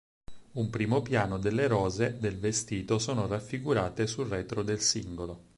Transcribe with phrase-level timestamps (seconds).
[0.53, 5.43] Un primo piano delle rose del vestito sono raffigurate sul retro del singolo.